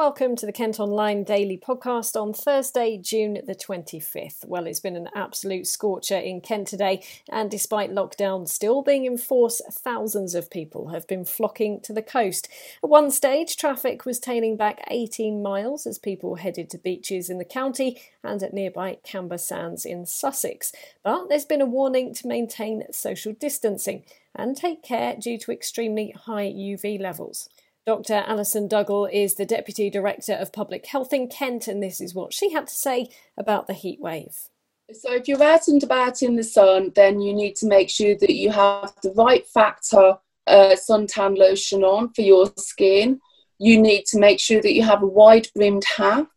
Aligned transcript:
Welcome 0.00 0.34
to 0.36 0.46
the 0.46 0.52
Kent 0.52 0.80
Online 0.80 1.24
Daily 1.24 1.58
Podcast 1.58 2.18
on 2.18 2.32
Thursday, 2.32 2.96
June 2.96 3.34
the 3.46 3.54
25th. 3.54 4.46
Well, 4.46 4.66
it's 4.66 4.80
been 4.80 4.96
an 4.96 5.10
absolute 5.14 5.66
scorcher 5.66 6.16
in 6.16 6.40
Kent 6.40 6.68
today, 6.68 7.04
and 7.28 7.50
despite 7.50 7.92
lockdown 7.92 8.48
still 8.48 8.80
being 8.80 9.04
in 9.04 9.18
force, 9.18 9.60
thousands 9.70 10.34
of 10.34 10.50
people 10.50 10.88
have 10.88 11.06
been 11.06 11.26
flocking 11.26 11.80
to 11.82 11.92
the 11.92 12.00
coast. 12.00 12.48
At 12.82 12.88
one 12.88 13.10
stage, 13.10 13.58
traffic 13.58 14.06
was 14.06 14.18
tailing 14.18 14.56
back 14.56 14.82
18 14.88 15.42
miles 15.42 15.86
as 15.86 15.98
people 15.98 16.36
headed 16.36 16.70
to 16.70 16.78
beaches 16.78 17.28
in 17.28 17.36
the 17.36 17.44
county 17.44 18.00
and 18.24 18.42
at 18.42 18.54
nearby 18.54 18.96
Camber 19.04 19.36
Sands 19.36 19.84
in 19.84 20.06
Sussex. 20.06 20.72
But 21.02 21.28
there's 21.28 21.44
been 21.44 21.60
a 21.60 21.66
warning 21.66 22.14
to 22.14 22.26
maintain 22.26 22.84
social 22.90 23.34
distancing 23.34 24.04
and 24.34 24.56
take 24.56 24.82
care 24.82 25.14
due 25.16 25.36
to 25.36 25.52
extremely 25.52 26.12
high 26.12 26.46
UV 26.46 26.98
levels. 26.98 27.50
Dr. 27.90 28.22
Alison 28.24 28.68
Duggal 28.68 29.12
is 29.12 29.34
the 29.34 29.44
Deputy 29.44 29.90
Director 29.90 30.34
of 30.34 30.52
Public 30.52 30.86
Health 30.86 31.12
in 31.12 31.26
Kent, 31.26 31.66
and 31.66 31.82
this 31.82 32.00
is 32.00 32.14
what 32.14 32.32
she 32.32 32.52
had 32.52 32.68
to 32.68 32.72
say 32.72 33.08
about 33.36 33.66
the 33.66 33.72
heat 33.72 34.00
wave. 34.00 34.46
So, 34.92 35.12
if 35.12 35.26
you're 35.26 35.42
out 35.42 35.66
and 35.66 35.82
about 35.82 36.22
in 36.22 36.36
the 36.36 36.44
sun, 36.44 36.92
then 36.94 37.20
you 37.20 37.34
need 37.34 37.56
to 37.56 37.66
make 37.66 37.90
sure 37.90 38.14
that 38.14 38.36
you 38.36 38.52
have 38.52 38.94
the 39.02 39.10
right 39.16 39.44
factor 39.44 40.18
uh, 40.46 40.76
suntan 40.76 41.36
lotion 41.36 41.82
on 41.82 42.12
for 42.12 42.22
your 42.22 42.52
skin. 42.58 43.20
You 43.58 43.82
need 43.82 44.06
to 44.06 44.20
make 44.20 44.38
sure 44.38 44.62
that 44.62 44.72
you 44.72 44.84
have 44.84 45.02
a 45.02 45.08
wide 45.08 45.48
brimmed 45.56 45.82
hat 45.84 46.28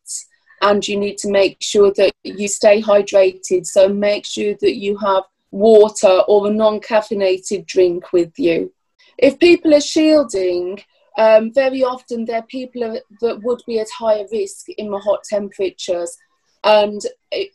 and 0.64 0.88
you 0.88 0.98
need 0.98 1.20
to 1.20 1.30
make 1.30 1.58
sure 1.60 1.94
that 1.98 2.14
you 2.24 2.48
stay 2.48 2.82
hydrated. 2.82 3.68
So, 3.68 3.90
make 3.90 4.26
sure 4.26 4.56
that 4.60 4.78
you 4.78 4.98
have 4.98 5.26
water 5.52 6.24
or 6.28 6.48
a 6.48 6.52
non 6.52 6.80
caffeinated 6.80 7.68
drink 7.68 8.12
with 8.12 8.40
you. 8.40 8.74
If 9.20 9.38
people 9.38 9.76
are 9.76 9.82
shielding, 9.82 10.80
um, 11.18 11.54
very 11.54 11.84
often, 11.84 12.26
there 12.26 12.40
are 12.40 12.48
people 12.48 13.00
that 13.22 13.44
would 13.44 13.62
be 13.68 13.80
at 13.80 13.90
higher 13.90 14.26
risk 14.32 14.70
in 14.70 14.90
the 14.90 15.00
hot 15.00 15.24
temperatures. 15.24 16.18
And 16.64 17.02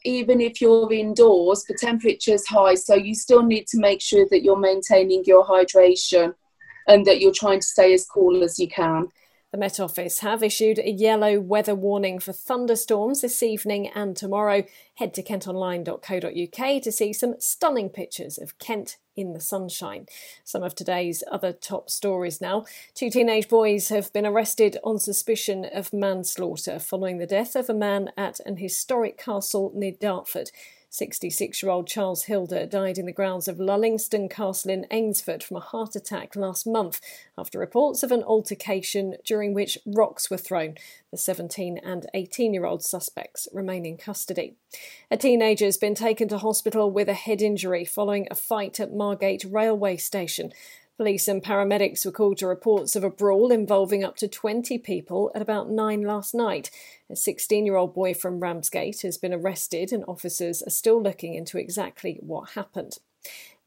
even 0.04 0.40
if 0.40 0.60
you're 0.60 0.92
indoors, 0.92 1.64
the 1.64 1.74
temperature 1.74 2.34
is 2.34 2.46
high, 2.46 2.74
so 2.74 2.94
you 2.94 3.14
still 3.14 3.42
need 3.42 3.66
to 3.68 3.78
make 3.78 4.00
sure 4.00 4.26
that 4.30 4.42
you're 4.42 4.58
maintaining 4.58 5.24
your 5.24 5.46
hydration 5.46 6.34
and 6.86 7.06
that 7.06 7.20
you're 7.20 7.32
trying 7.32 7.60
to 7.60 7.66
stay 7.66 7.94
as 7.94 8.06
cool 8.06 8.44
as 8.44 8.58
you 8.58 8.68
can. 8.68 9.08
The 9.50 9.56
Met 9.56 9.80
Office 9.80 10.18
have 10.18 10.42
issued 10.42 10.78
a 10.78 10.90
yellow 10.90 11.40
weather 11.40 11.74
warning 11.74 12.18
for 12.18 12.34
thunderstorms 12.34 13.22
this 13.22 13.42
evening 13.42 13.88
and 13.94 14.14
tomorrow. 14.14 14.64
Head 14.96 15.14
to 15.14 15.22
kentonline.co.uk 15.22 16.82
to 16.82 16.92
see 16.92 17.12
some 17.14 17.34
stunning 17.38 17.88
pictures 17.88 18.36
of 18.36 18.58
Kent 18.58 18.98
in 19.16 19.32
the 19.32 19.40
sunshine. 19.40 20.04
Some 20.44 20.62
of 20.62 20.74
today's 20.74 21.24
other 21.32 21.54
top 21.54 21.88
stories 21.88 22.42
now. 22.42 22.66
Two 22.92 23.08
teenage 23.08 23.48
boys 23.48 23.88
have 23.88 24.12
been 24.12 24.26
arrested 24.26 24.76
on 24.84 24.98
suspicion 24.98 25.64
of 25.64 25.94
manslaughter 25.94 26.78
following 26.78 27.16
the 27.16 27.26
death 27.26 27.56
of 27.56 27.70
a 27.70 27.74
man 27.74 28.10
at 28.18 28.40
an 28.40 28.58
historic 28.58 29.16
castle 29.16 29.72
near 29.74 29.92
Dartford. 29.92 30.50
66 30.90 31.62
year 31.62 31.70
old 31.70 31.86
Charles 31.86 32.24
Hilder 32.24 32.64
died 32.64 32.96
in 32.96 33.06
the 33.06 33.12
grounds 33.12 33.46
of 33.46 33.58
Lullingstone 33.58 34.30
Castle 34.30 34.70
in 34.70 34.86
Eynsford 34.90 35.42
from 35.42 35.58
a 35.58 35.60
heart 35.60 35.94
attack 35.94 36.34
last 36.34 36.66
month 36.66 37.00
after 37.36 37.58
reports 37.58 38.02
of 38.02 38.10
an 38.10 38.22
altercation 38.22 39.16
during 39.24 39.52
which 39.52 39.76
rocks 39.84 40.30
were 40.30 40.38
thrown. 40.38 40.76
The 41.10 41.18
17 41.18 41.78
and 41.78 42.06
18 42.14 42.54
year 42.54 42.64
old 42.64 42.82
suspects 42.82 43.48
remain 43.52 43.84
in 43.84 43.98
custody. 43.98 44.54
A 45.10 45.16
teenager 45.18 45.66
has 45.66 45.76
been 45.76 45.94
taken 45.94 46.26
to 46.28 46.38
hospital 46.38 46.90
with 46.90 47.08
a 47.08 47.14
head 47.14 47.42
injury 47.42 47.84
following 47.84 48.26
a 48.30 48.34
fight 48.34 48.80
at 48.80 48.94
Margate 48.94 49.44
railway 49.44 49.98
station. 49.98 50.52
Police 50.98 51.28
and 51.28 51.40
paramedics 51.40 52.04
were 52.04 52.10
called 52.10 52.38
to 52.38 52.48
reports 52.48 52.96
of 52.96 53.04
a 53.04 53.08
brawl 53.08 53.52
involving 53.52 54.02
up 54.02 54.16
to 54.16 54.26
20 54.26 54.78
people 54.78 55.30
at 55.32 55.40
about 55.40 55.70
9 55.70 56.02
last 56.02 56.34
night. 56.34 56.72
A 57.08 57.14
16 57.14 57.64
year 57.64 57.76
old 57.76 57.94
boy 57.94 58.14
from 58.14 58.40
Ramsgate 58.40 59.02
has 59.02 59.16
been 59.16 59.32
arrested, 59.32 59.92
and 59.92 60.04
officers 60.08 60.60
are 60.60 60.70
still 60.70 61.00
looking 61.00 61.34
into 61.34 61.56
exactly 61.56 62.18
what 62.20 62.50
happened. 62.50 62.98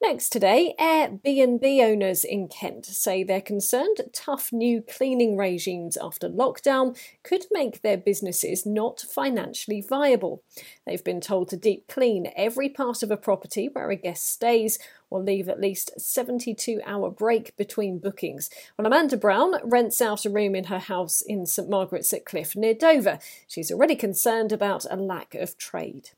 Next 0.04 0.30
today, 0.30 0.74
Airbnb 0.80 1.64
owners 1.84 2.24
in 2.24 2.48
Kent 2.48 2.88
say 2.88 3.24
they're 3.24 3.40
concerned 3.40 4.02
tough 4.12 4.52
new 4.52 4.82
cleaning 4.82 5.38
regimes 5.38 5.96
after 5.96 6.28
lockdown 6.28 6.98
could 7.24 7.46
make 7.52 7.84
their 7.84 7.98
businesses 7.98 8.66
not 8.66 9.02
financially 9.02 9.80
viable. 9.80 10.42
They've 10.88 11.04
been 11.04 11.22
told 11.22 11.50
to 11.50 11.56
deep 11.56 11.88
clean 11.88 12.32
every 12.36 12.68
part 12.68 13.04
of 13.04 13.12
a 13.12 13.16
property 13.16 13.70
where 13.72 13.92
a 13.92 13.96
guest 13.96 14.28
stays 14.28 14.80
or 15.12 15.22
leave 15.22 15.48
at 15.48 15.62
least 15.62 15.92
72 16.02 16.82
hour 16.84 17.12
break 17.12 17.56
between 17.56 18.00
bookings. 18.00 18.50
Well, 18.80 18.88
Amanda 18.88 19.18
Brown 19.18 19.54
rents 19.64 20.02
out 20.02 20.26
a 20.26 20.32
room 20.32 20.56
in 20.56 20.64
her 20.64 20.80
house 20.80 21.22
in 21.22 21.46
St 21.46 21.70
Margaret's 21.70 22.12
at 22.12 22.26
Cliff 22.26 22.56
near 22.56 22.74
Dover. 22.74 23.20
She's 23.48 23.72
already 23.72 23.96
concerned 23.96 24.52
about 24.52 24.84
a 24.90 24.96
lack 24.96 25.36
of 25.36 25.60
trade 25.60 26.10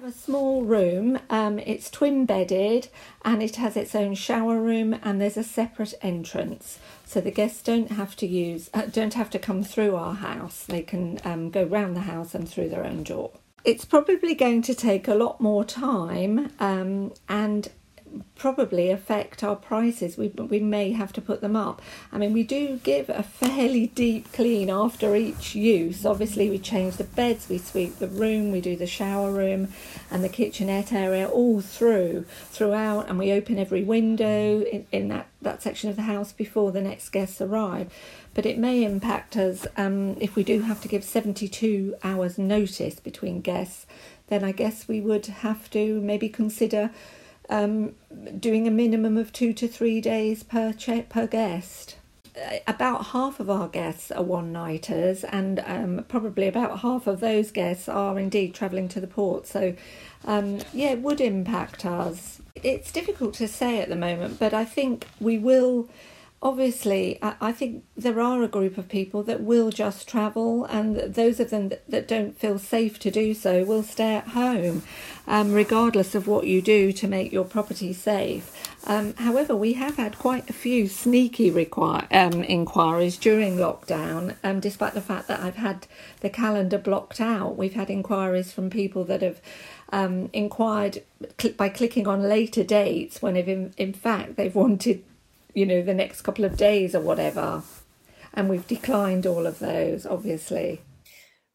have 0.00 0.08
a 0.08 0.16
small 0.16 0.62
room. 0.62 1.18
Um, 1.28 1.58
it's 1.58 1.90
twin 1.90 2.24
bedded 2.24 2.86
and 3.24 3.42
it 3.42 3.56
has 3.56 3.76
its 3.76 3.96
own 3.96 4.14
shower 4.14 4.60
room 4.60 4.94
and 5.02 5.20
there's 5.20 5.36
a 5.36 5.42
separate 5.42 5.92
entrance, 6.02 6.78
so 7.04 7.20
the 7.20 7.32
guests 7.32 7.62
don't 7.64 7.90
have 7.90 8.14
to 8.16 8.26
use 8.26 8.70
uh, 8.72 8.82
don't 8.82 9.14
have 9.14 9.28
to 9.30 9.40
come 9.40 9.64
through 9.64 9.96
our 9.96 10.14
house. 10.14 10.66
They 10.66 10.82
can 10.82 11.18
um, 11.24 11.50
go 11.50 11.64
round 11.64 11.96
the 11.96 12.02
house 12.02 12.32
and 12.32 12.48
through 12.48 12.68
their 12.68 12.84
own 12.84 13.02
door. 13.02 13.32
It's 13.64 13.84
probably 13.84 14.36
going 14.36 14.62
to 14.62 14.74
take 14.74 15.08
a 15.08 15.16
lot 15.16 15.40
more 15.40 15.64
time 15.64 16.52
um, 16.60 17.12
and 17.28 17.68
probably 18.34 18.90
affect 18.90 19.42
our 19.42 19.56
prices. 19.56 20.16
We, 20.16 20.28
we 20.28 20.60
may 20.60 20.92
have 20.92 21.12
to 21.14 21.20
put 21.20 21.40
them 21.40 21.56
up. 21.56 21.82
I 22.12 22.18
mean, 22.18 22.32
we 22.32 22.42
do 22.42 22.78
give 22.82 23.08
a 23.08 23.22
fairly 23.22 23.88
deep 23.88 24.32
clean 24.32 24.70
after 24.70 25.16
each 25.16 25.54
use. 25.54 26.06
Obviously, 26.06 26.48
we 26.48 26.58
change 26.58 26.96
the 26.96 27.04
beds, 27.04 27.48
we 27.48 27.58
sweep 27.58 27.98
the 27.98 28.08
room, 28.08 28.52
we 28.52 28.60
do 28.60 28.76
the 28.76 28.86
shower 28.86 29.30
room 29.30 29.68
and 30.10 30.22
the 30.22 30.28
kitchenette 30.28 30.92
area 30.92 31.28
all 31.28 31.60
through, 31.60 32.24
throughout, 32.50 33.08
and 33.08 33.18
we 33.18 33.32
open 33.32 33.58
every 33.58 33.82
window 33.82 34.60
in, 34.62 34.86
in 34.92 35.08
that, 35.08 35.28
that 35.42 35.62
section 35.62 35.90
of 35.90 35.96
the 35.96 36.02
house 36.02 36.32
before 36.32 36.72
the 36.72 36.80
next 36.80 37.08
guests 37.10 37.40
arrive. 37.40 37.92
But 38.34 38.46
it 38.46 38.58
may 38.58 38.84
impact 38.84 39.36
us 39.36 39.66
um, 39.76 40.16
if 40.20 40.36
we 40.36 40.44
do 40.44 40.60
have 40.60 40.80
to 40.82 40.88
give 40.88 41.02
72 41.02 41.96
hours 42.04 42.38
notice 42.38 43.00
between 43.00 43.40
guests, 43.40 43.86
then 44.28 44.44
I 44.44 44.52
guess 44.52 44.86
we 44.86 45.00
would 45.00 45.26
have 45.26 45.70
to 45.70 46.00
maybe 46.00 46.28
consider 46.28 46.90
um, 47.48 47.94
doing 48.38 48.66
a 48.66 48.70
minimum 48.70 49.16
of 49.16 49.32
two 49.32 49.52
to 49.54 49.68
three 49.68 50.00
days 50.00 50.42
per 50.42 50.72
per 51.08 51.26
guest. 51.26 51.96
Uh, 52.36 52.58
about 52.66 53.06
half 53.06 53.40
of 53.40 53.50
our 53.50 53.68
guests 53.68 54.10
are 54.10 54.22
one 54.22 54.52
nighters, 54.52 55.24
and 55.24 55.60
um, 55.66 56.04
probably 56.08 56.46
about 56.46 56.80
half 56.80 57.06
of 57.06 57.20
those 57.20 57.50
guests 57.50 57.88
are 57.88 58.18
indeed 58.18 58.54
travelling 58.54 58.88
to 58.88 59.00
the 59.00 59.06
port. 59.06 59.46
So, 59.46 59.74
um, 60.24 60.58
yeah, 60.72 60.90
it 60.90 61.00
would 61.00 61.20
impact 61.20 61.84
us. 61.84 62.40
It's 62.54 62.92
difficult 62.92 63.34
to 63.34 63.48
say 63.48 63.80
at 63.80 63.88
the 63.88 63.96
moment, 63.96 64.38
but 64.38 64.52
I 64.54 64.64
think 64.64 65.06
we 65.20 65.38
will 65.38 65.88
obviously, 66.40 67.18
I, 67.20 67.50
think 67.50 67.84
there 67.96 68.20
are 68.20 68.42
a 68.42 68.48
group 68.48 68.78
of 68.78 68.88
people 68.88 69.24
that 69.24 69.40
will 69.40 69.70
just 69.70 70.06
travel, 70.06 70.64
and 70.66 70.96
those 70.96 71.40
of 71.40 71.50
them 71.50 71.68
that, 71.70 71.90
that 71.90 72.06
don't 72.06 72.38
feel 72.38 72.58
safe 72.58 72.98
to 73.00 73.10
do 73.10 73.34
so 73.34 73.64
will 73.64 73.82
stay 73.82 74.14
at 74.14 74.28
home, 74.28 74.82
um, 75.26 75.52
regardless 75.52 76.14
of 76.14 76.28
what 76.28 76.46
you 76.46 76.62
do 76.62 76.92
to 76.92 77.08
make 77.08 77.32
your 77.32 77.44
property 77.44 77.92
safe. 77.92 78.54
Um, 78.86 79.14
however, 79.14 79.56
we 79.56 79.72
have 79.74 79.96
had 79.96 80.16
quite 80.18 80.48
a 80.48 80.52
few 80.52 80.86
sneaky 80.86 81.50
require, 81.50 82.06
um, 82.12 82.44
inquiries 82.44 83.16
during 83.16 83.56
lockdown, 83.56 84.36
um, 84.44 84.60
despite 84.60 84.94
the 84.94 85.00
fact 85.00 85.26
that 85.26 85.40
I've 85.40 85.56
had 85.56 85.88
the 86.20 86.30
calendar 86.30 86.78
blocked 86.78 87.20
out. 87.20 87.56
We've 87.56 87.74
had 87.74 87.90
inquiries 87.90 88.52
from 88.52 88.70
people 88.70 89.02
that 89.04 89.22
have 89.22 89.40
um, 89.90 90.30
inquired 90.32 91.02
by 91.56 91.68
clicking 91.68 92.06
on 92.06 92.22
later 92.22 92.62
dates 92.62 93.20
when, 93.20 93.36
in, 93.36 93.74
in 93.76 93.92
fact, 93.92 94.36
they've 94.36 94.54
wanted 94.54 95.02
you 95.54 95.66
know, 95.66 95.82
the 95.82 95.94
next 95.94 96.22
couple 96.22 96.44
of 96.44 96.56
days 96.56 96.94
or 96.94 97.00
whatever. 97.00 97.62
And 98.34 98.48
we've 98.48 98.66
declined 98.66 99.26
all 99.26 99.46
of 99.46 99.58
those, 99.58 100.06
obviously. 100.06 100.82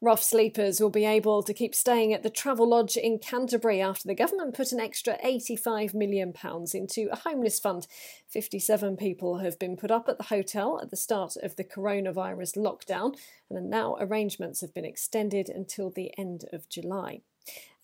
Rough 0.03 0.21
sleepers 0.21 0.81
will 0.81 0.89
be 0.89 1.05
able 1.05 1.43
to 1.43 1.53
keep 1.53 1.73
staying 1.73 2.11
at 2.11 2.23
the 2.23 2.29
Travelodge 2.29 2.97
in 2.97 3.19
Canterbury 3.19 3.79
after 3.79 4.05
the 4.05 4.13
government 4.13 4.53
put 4.53 4.73
an 4.73 4.79
extra 4.81 5.17
£85 5.23 5.93
million 5.93 6.33
into 6.73 7.07
a 7.09 7.15
homeless 7.15 7.57
fund. 7.57 7.87
57 8.27 8.97
people 8.97 9.37
have 9.37 9.57
been 9.57 9.77
put 9.77 9.91
up 9.91 10.09
at 10.09 10.17
the 10.17 10.25
hotel 10.25 10.77
at 10.81 10.89
the 10.89 10.97
start 10.97 11.37
of 11.41 11.55
the 11.55 11.63
coronavirus 11.63 12.57
lockdown, 12.57 13.15
and 13.49 13.69
now 13.69 13.95
arrangements 13.97 14.59
have 14.59 14.73
been 14.73 14.83
extended 14.83 15.47
until 15.47 15.89
the 15.89 16.11
end 16.17 16.43
of 16.51 16.67
July. 16.67 17.21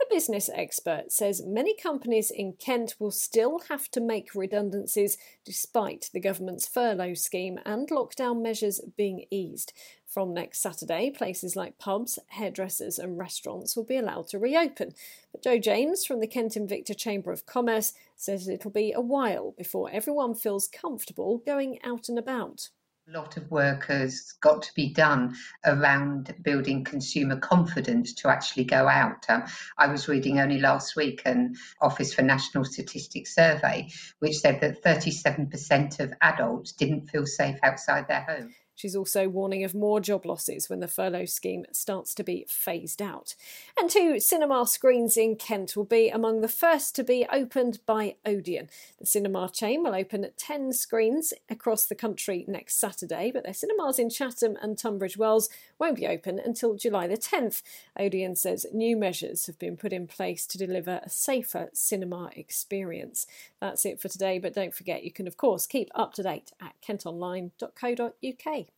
Business 0.10 0.50
expert 0.54 1.12
says 1.12 1.46
many 1.46 1.76
companies 1.76 2.32
in 2.32 2.54
Kent 2.54 2.96
will 3.00 3.12
still 3.12 3.60
have 3.70 3.90
to 3.92 4.02
make 4.02 4.34
redundancies 4.34 5.18
despite 5.46 6.10
the 6.12 6.20
government's 6.20 6.68
furlough 6.68 7.14
scheme 7.14 7.60
and 7.64 7.88
lockdown 7.90 8.42
measures 8.42 8.82
being 8.98 9.26
eased. 9.30 9.72
From 10.08 10.34
next 10.34 10.62
Saturday, 10.62 11.12
places 11.12 11.56
like 11.56 11.78
pubs, 11.78 12.18
hairdressers, 12.30 12.98
and 12.98 13.20
restaurants 13.20 13.78
will 13.78 13.84
be 13.84 13.98
allowed 13.98 14.28
to 14.30 14.40
reopen. 14.40 14.96
But 15.32 15.44
Jo 15.44 15.60
James 15.60 16.04
from 16.06 16.20
the 16.20 16.28
Kent 16.28 16.54
Invicta 16.54 16.98
Chamber 16.98 17.32
of 17.32 17.46
Commerce 17.46 17.94
says 18.16 18.48
it'll 18.48 18.72
be 18.72 18.92
a 18.92 19.02
while 19.02 19.54
before 19.56 19.92
everyone 19.92 20.34
feels 20.34 20.68
comfortable 20.68 21.38
going 21.38 21.78
out 21.84 22.10
and 22.10 22.18
about 22.18 22.70
lot 23.12 23.38
of 23.38 23.50
work 23.50 23.86
has 23.88 24.34
got 24.42 24.62
to 24.62 24.74
be 24.76 24.94
done 24.94 25.36
around 25.66 26.36
building 26.44 26.84
consumer 26.84 27.38
confidence 27.38 28.14
to 28.14 28.30
actually 28.30 28.64
go 28.64 28.88
out. 28.88 29.26
Um, 29.30 29.46
I 29.78 29.88
was 29.88 30.08
reading 30.08 30.40
only 30.40 30.60
last 30.60 30.96
week 30.96 31.24
an 31.26 31.56
Office 31.82 32.14
for 32.14 32.22
National 32.22 32.64
Statistics 32.64 33.34
survey, 33.34 33.90
which 34.20 34.38
said 34.38 34.62
that 34.62 34.84
37% 34.84 36.00
of 36.00 36.14
adults 36.22 36.74
didn't 36.74 37.08
feel 37.08 37.26
safe 37.26 37.58
outside 37.64 38.08
their 38.08 38.22
home. 38.22 38.54
She's 38.80 38.96
also 38.96 39.28
warning 39.28 39.66
of 39.66 39.76
more 39.76 40.00
job 40.00 40.26
losses 40.26 40.70
when 40.70 40.80
the 40.80 40.88
furlough 40.88 41.26
scheme 41.26 41.66
starts 41.74 42.16
to 42.16 42.24
be 42.24 42.46
phased 42.48 43.02
out. 43.02 43.36
And 43.78 43.90
two 43.90 44.22
cinema 44.22 44.66
screens 44.66 45.18
in 45.18 45.36
Kent 45.36 45.76
will 45.76 45.84
be 45.84 46.08
among 46.08 46.40
the 46.40 46.48
first 46.48 46.96
to 46.96 47.04
be 47.04 47.28
opened 47.30 47.80
by 47.86 48.16
Odeon. 48.26 48.70
The 48.98 49.06
cinema 49.06 49.50
chain 49.50 49.84
will 49.84 49.94
open 49.94 50.26
10 50.38 50.72
screens 50.72 51.34
across 51.50 51.84
the 51.84 51.94
country 51.94 52.46
next 52.48 52.80
Saturday, 52.80 53.32
but 53.34 53.44
their 53.44 53.54
cinemas 53.54 54.00
in 54.00 54.10
Chatham 54.10 54.56
and 54.62 54.78
Tunbridge 54.78 55.18
Wells 55.18 55.50
won't 55.78 55.98
be 55.98 56.08
open 56.08 56.40
until 56.40 56.76
July 56.76 57.06
the 57.06 57.18
10th. 57.18 57.62
Odeon 58.00 58.38
says 58.38 58.66
new 58.72 58.96
measures 58.96 59.48
have 59.48 59.60
been 59.60 59.76
put 59.76 59.92
in 59.92 60.08
place 60.08 60.46
to 60.46 60.58
deliver 60.58 61.02
a 61.04 61.10
safer 61.10 61.70
cinema 61.74 62.30
experience. 62.34 63.28
That's 63.60 63.86
it 63.86 64.00
for 64.00 64.08
today, 64.08 64.40
but 64.40 64.54
don't 64.54 64.74
forget 64.74 65.04
you 65.04 65.12
can, 65.12 65.28
of 65.28 65.36
course, 65.36 65.68
keep 65.68 65.90
up 65.94 66.14
to 66.14 66.24
date 66.24 66.54
at 66.62 66.76
kentonline.co.uk. 66.82 68.69